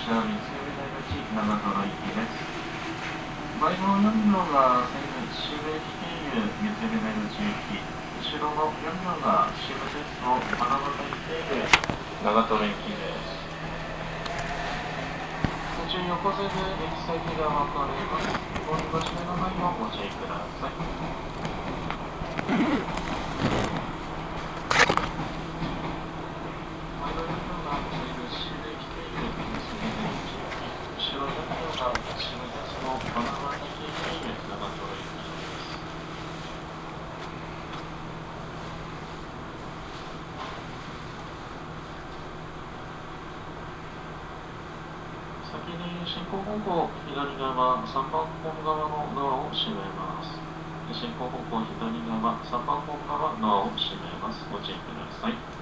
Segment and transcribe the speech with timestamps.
[0.00, 0.80] 車三つ目出
[1.12, 2.32] 口長瀞行きです。
[3.60, 4.96] 前の4両が先
[5.28, 11.68] 月渋駅経由三つ目出口行き、後ろの4両が渋鉄道花形駅経由
[12.24, 13.44] 長瀞行きです。
[15.84, 18.32] 途中横瀬で行き先が分かれます。
[18.72, 20.72] お見間違いのないようお注意ください。
[27.00, 31.90] 前の4両が西武渋駅経由三つ目出口行き、後ろ4両が
[32.20, 35.74] 渋鉄道花形駅経由長瀞行きです。
[45.50, 50.38] 先に進行方向左側3番本側のドアを閉めます。
[50.94, 54.46] 進行方向左側3番本側ドアを閉めます。
[54.52, 55.60] ご注意ください。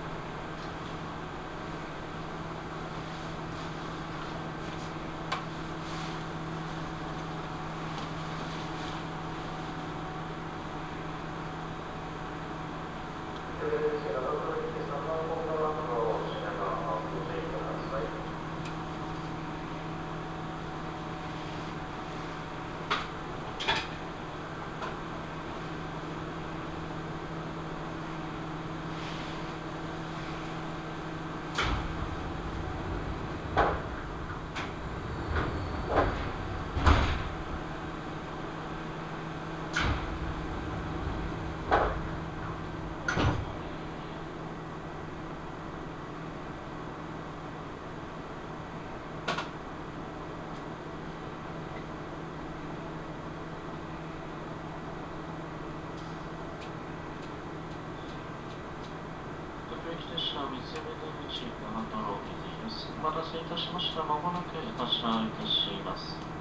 [59.68, 60.96] 各駅停車三つ目出
[61.28, 64.04] 口長瀞駅ですお待たせいたしました。
[64.04, 66.38] まもなく発車いたします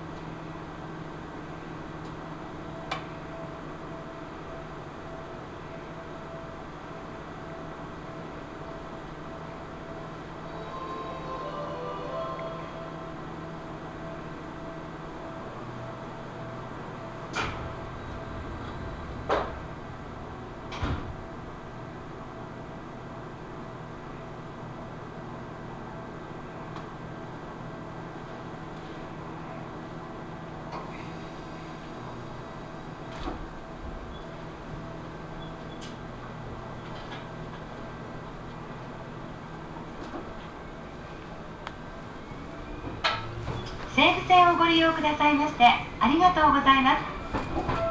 [43.98, 47.04] 西武線をご利用くださいましてありがとうございます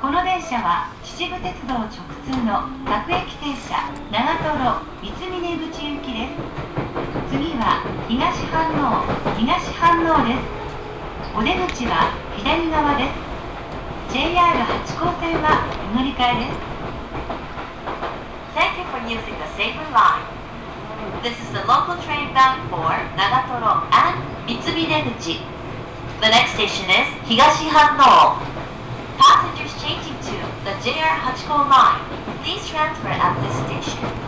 [0.03, 1.89] この電車は秩父鉄道直
[2.29, 4.37] 通の各駅停車長
[5.01, 6.37] 瀞三峰口行きです
[7.33, 8.21] 次は東
[8.53, 9.01] 飯能
[9.41, 10.45] 東飯能です
[11.33, 13.17] お出口は左側です
[14.13, 15.65] JR 八高線は
[15.97, 16.61] 乗り換えです
[18.53, 20.21] Thank you for using the same line
[21.25, 25.56] This is the local train bound for 長瀞 and 三峰口
[26.19, 28.41] The next station is Higashi Hanno.
[29.19, 30.33] Passengers changing to
[30.65, 32.01] the JR Hachiko line,
[32.43, 34.26] please transfer at this station.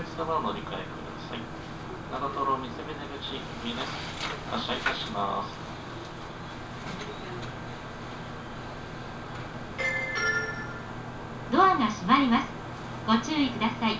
[0.00, 0.78] ご利用のお客様を乗り換えくだ
[1.28, 1.40] さい
[2.10, 3.88] 長瀞三峰口行きです
[4.50, 5.70] 発車いたします。
[11.52, 12.60] ドアが閉まります。
[13.06, 13.98] ご注意ください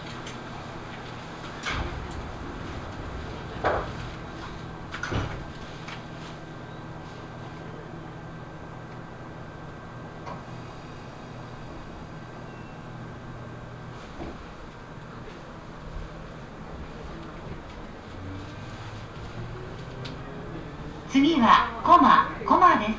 [21.10, 22.92] 次はコマコマです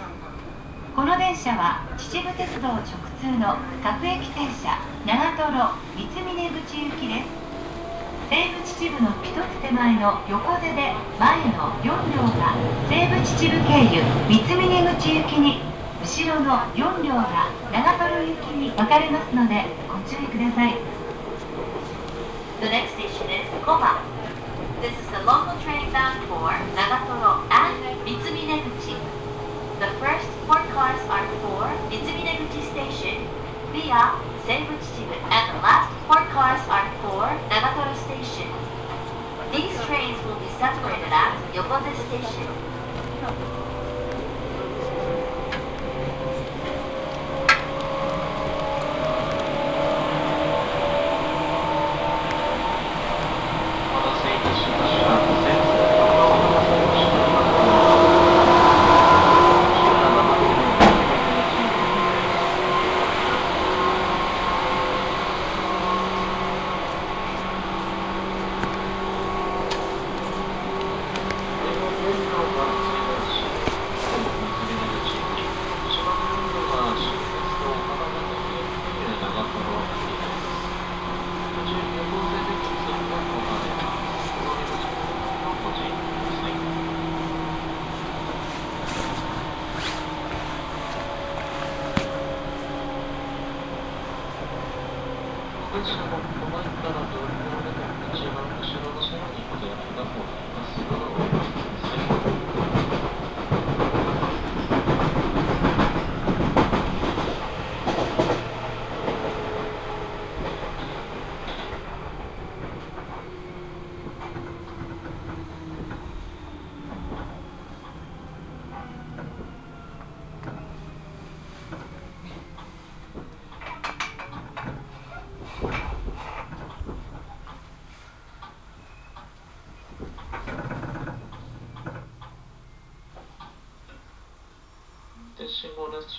[0.94, 2.84] この電電車は秩父鉄道直
[3.22, 4.76] 通の各駅停車
[5.08, 7.30] 長瀞三峰口行きです
[8.30, 12.52] 西武秩父の一つ手前の横手で前の4両が
[12.92, 15.64] 西武秩父経由三峰口行きに
[16.04, 20.76] 後ろの4両が長瀞行きに分かれますのでご注意ください
[22.60, 24.04] The next station is Koba.
[24.82, 29.00] This is the local train bound for Nagatoro and Mitsubineguchi.
[29.80, 33.26] The first four cars are for Mitsubineguchi Station
[33.72, 38.52] via Seibu Chichibu and the last four cars are for Nagatoro Station.
[39.52, 40.48] These trains will be
[41.54, 42.46] 横手ステーション。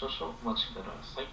[0.03, 0.85] 少々お待ちくだ
[1.15, 1.27] さい。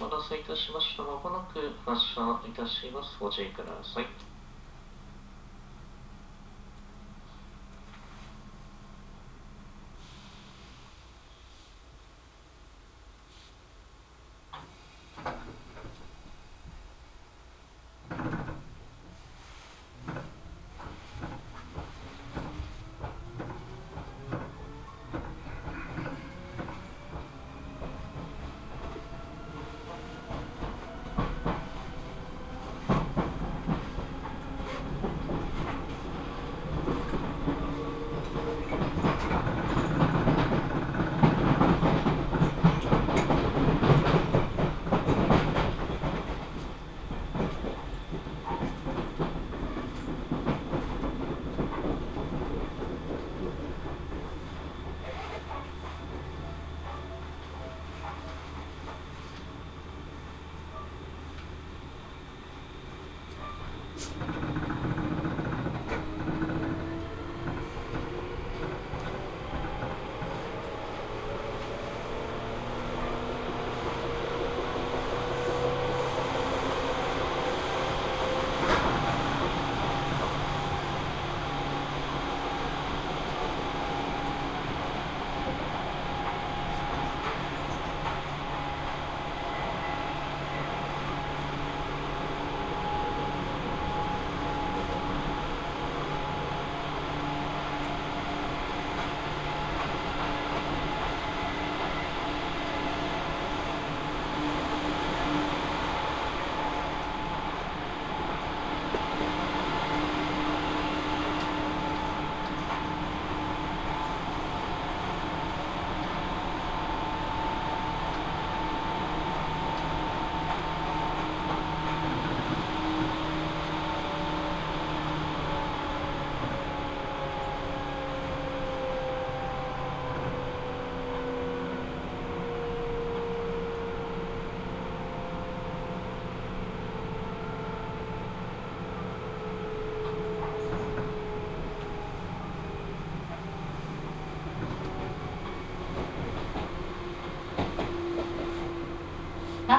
[0.00, 1.04] お待たせいたしました。
[1.04, 3.16] まもなく発車いたします。
[3.20, 4.21] ご注意ください。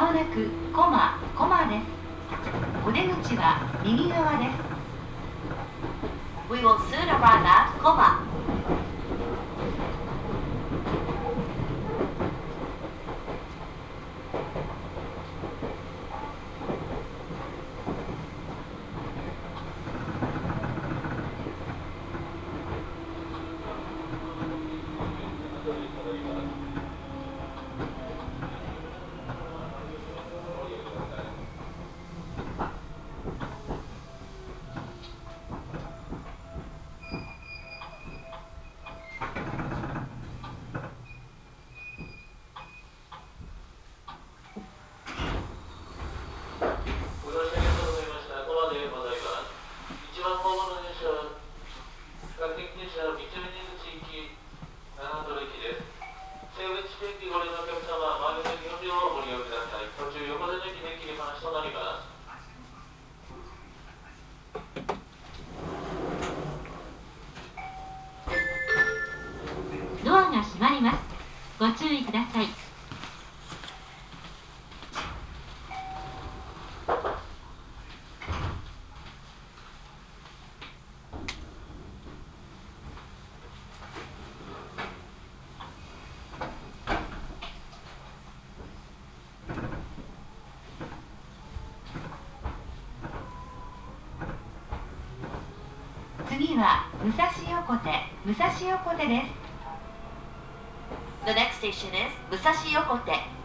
[0.03, 1.85] まもなくコマコマです
[2.85, 4.73] お出口は右側です
[6.51, 8.33] We will soon arrive at Koma.
[47.23, 48.43] ご乗車ありがとうございました。
[48.43, 49.55] コマでございます。
[50.11, 51.39] 一番後方の電車は、
[52.35, 54.35] 各駅電車、三つ目出口行き、
[54.99, 55.87] 長瀞駅です。
[56.53, 59.87] 西武地区駅ご利用のお客様、前の席の両をご利用ください。
[59.95, 62.13] 途中横手の駅で切り離しとなります。
[70.03, 70.99] ドアが閉まります
[71.57, 72.63] ご注意ください
[96.45, 97.23] 次は武蔵
[97.57, 97.89] 横手
[98.25, 99.31] 武蔵横手です。
[101.25, 103.42] The next です武蔵横手。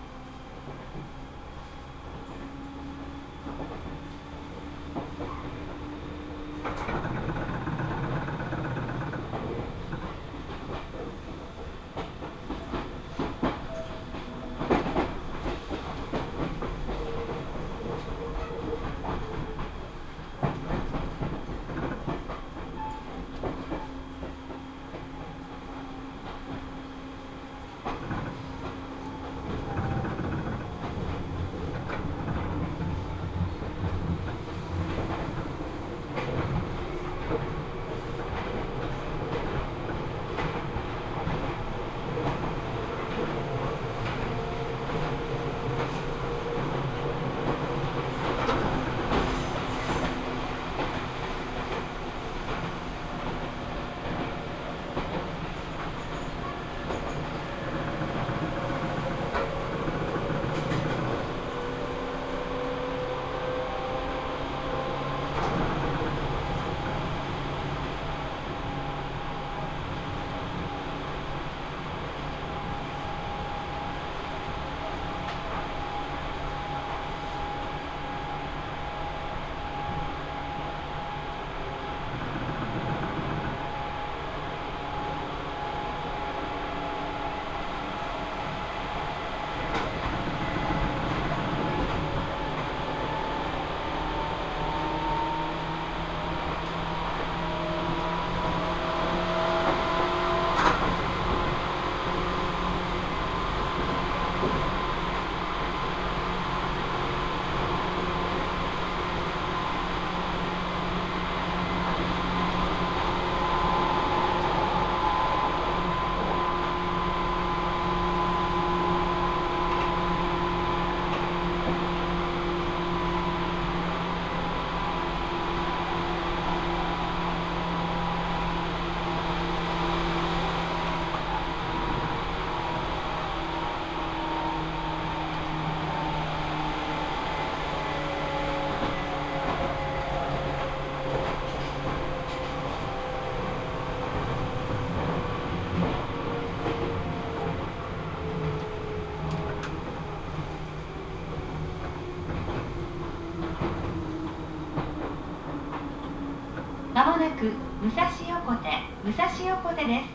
[159.08, 160.08] 武蔵横手です。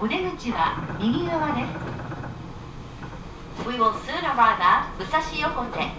[0.00, 1.72] お出口は右側です。
[3.68, 4.22] We will soon
[4.96, 5.95] 武蔵尾。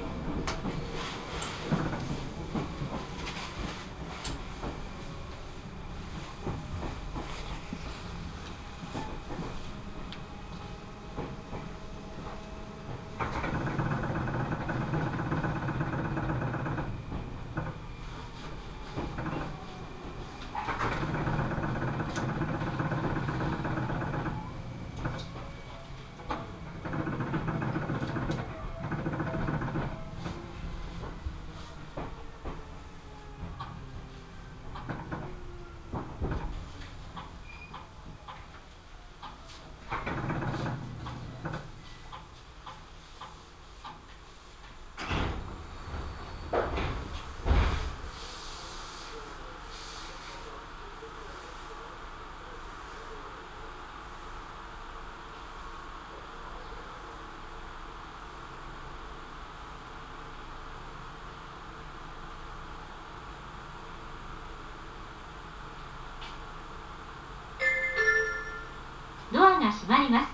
[69.68, 70.34] が閉まります。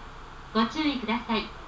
[0.53, 1.63] ご注意ください。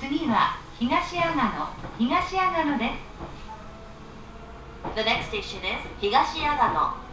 [0.00, 0.56] 次は
[0.88, 1.68] 東阿賀野
[1.98, 2.92] 東阿賀野で
[4.86, 7.07] す The next station is 東阿賀野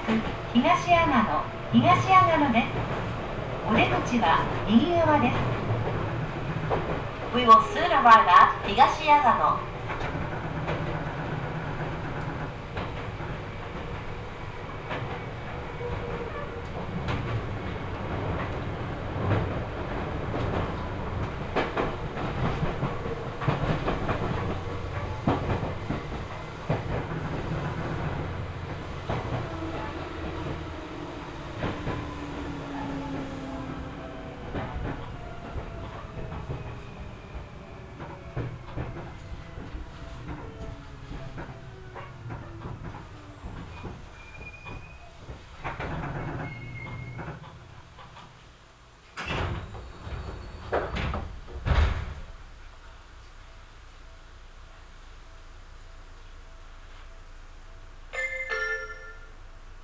[0.00, 0.12] 区
[0.54, 2.64] 東阿賀野東阿賀野です。
[3.68, 5.34] お出口は右側です。
[7.34, 9.35] We will soon arrive at 東阿賀野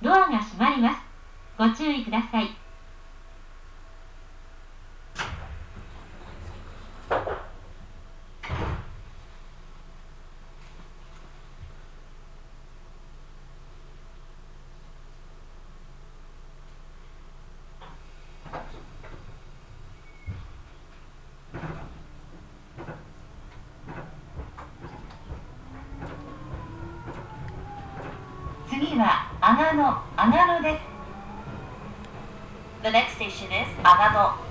[0.03, 0.99] ドアが閉まります。
[1.57, 2.49] ご注意ください。
[28.69, 29.83] 次は阿賀野
[30.17, 30.81] 阿賀野です
[32.81, 34.33] The next station is 阿賀野「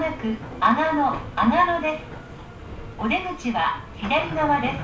[0.00, 1.02] なく阿賀野
[1.36, 2.04] 阿です。
[2.98, 4.76] お出口は左側です。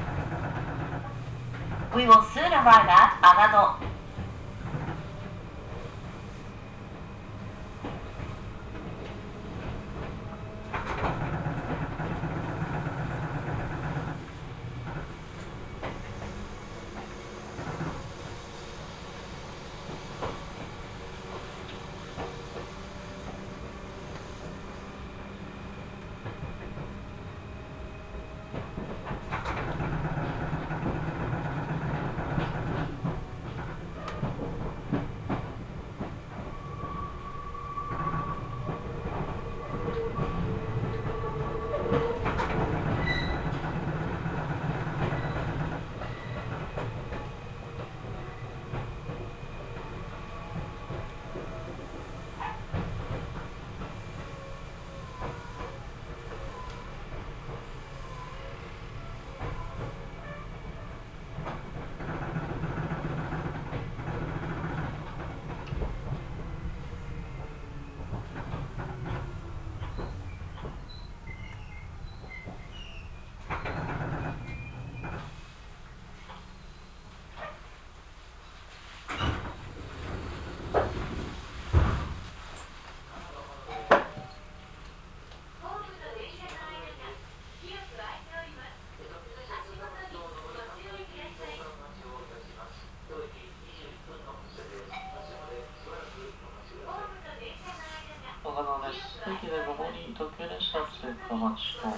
[101.28, 101.90] 車を追加待ちと、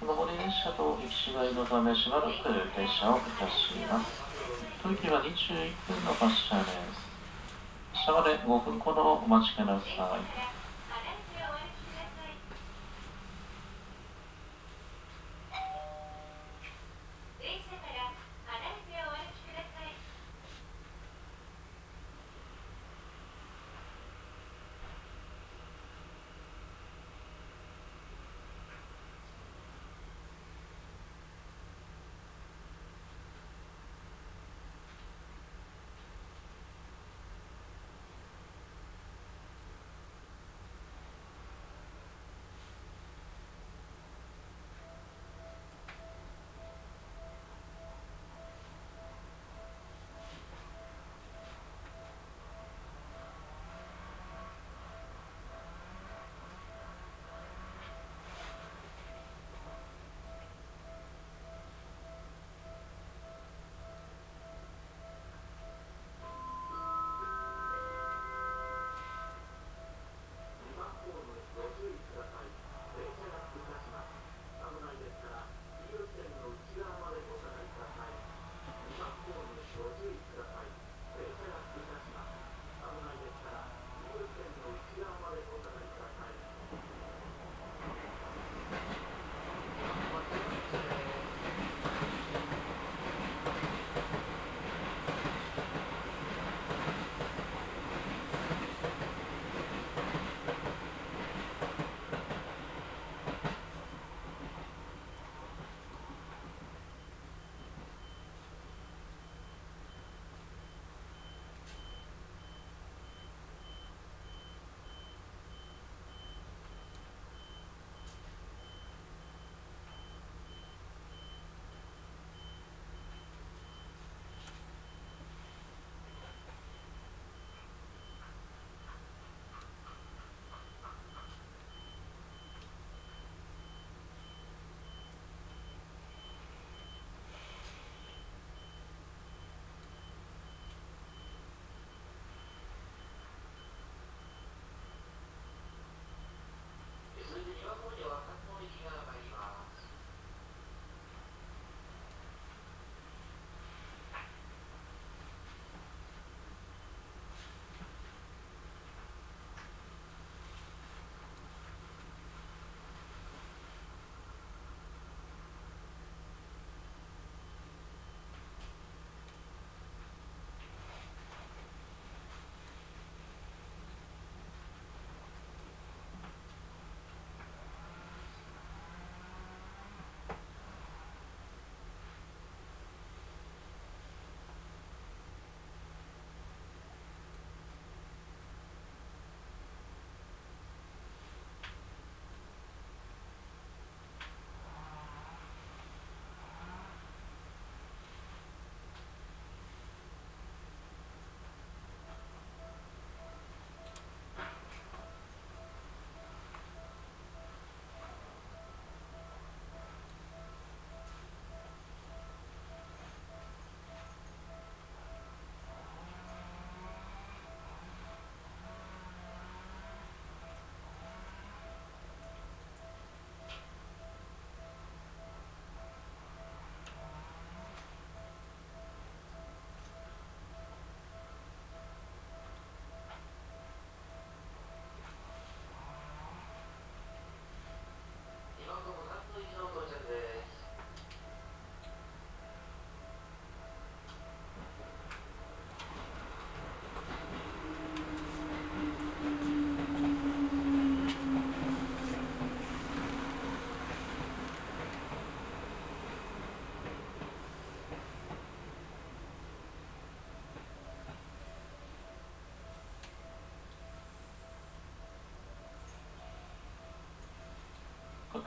[0.00, 4.24] 上り列車と行き違いのためしばらく停車をいたします。
[4.82, 7.04] 東急は21分の発車です。
[8.06, 10.47] 下まで5分ほどお待ちください。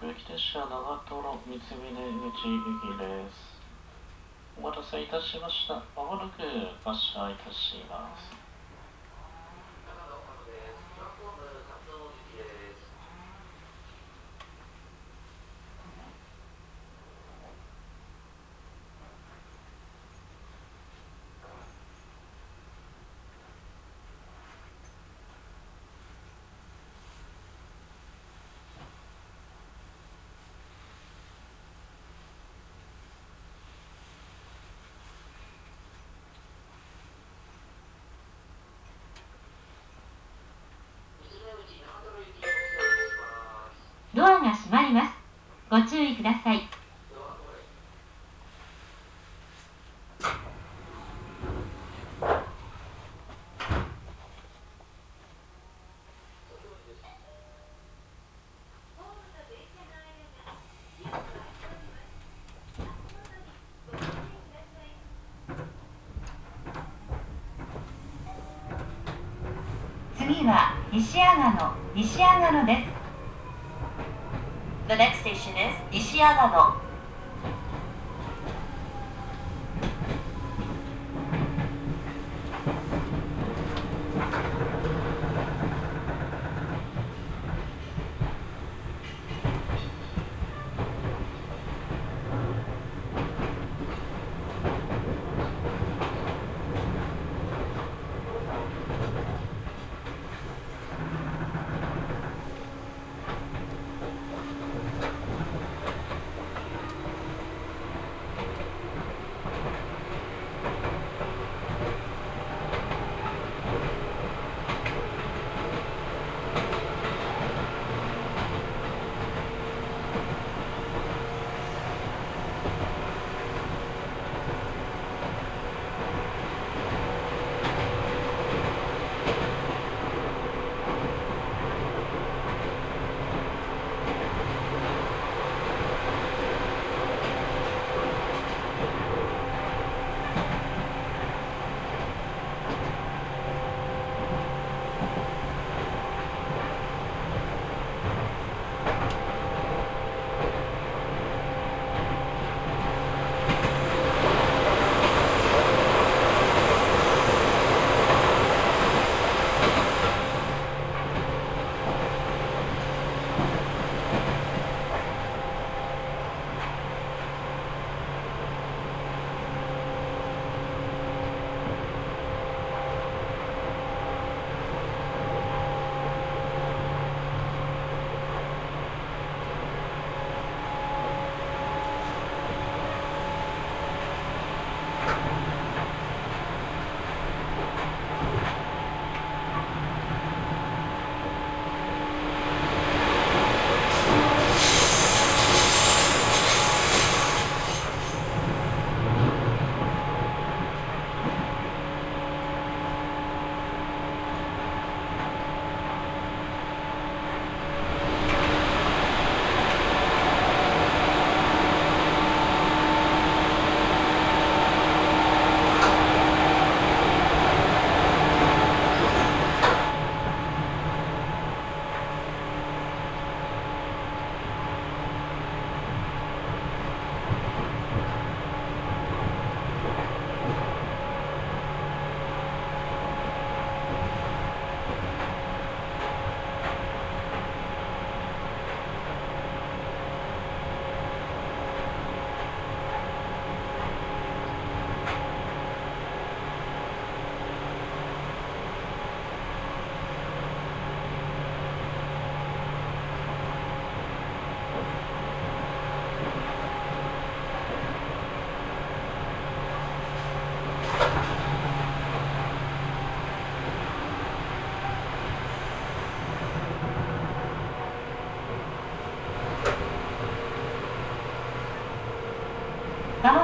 [0.02, 1.94] 各駅列車長瀞三峰
[2.32, 3.62] 口行きです。
[4.58, 5.76] お待たせいたしました。
[5.96, 6.42] まもなく
[6.84, 8.52] 発車いたします。
[44.14, 45.12] ドアが閉まります。
[45.72, 46.68] ご注意ください。
[70.18, 72.91] 次は西阿賀野西阿賀野です
[74.92, 76.81] The next station is 西阿賀野。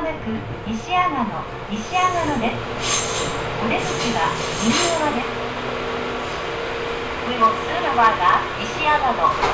[0.08, 0.32] なく
[0.66, 2.56] 西阿賀野西阿賀野です
[3.60, 3.84] お出口
[4.16, 4.32] は
[4.64, 5.28] 右側です
[7.28, 9.47] We will soon arrive at 西阿賀野。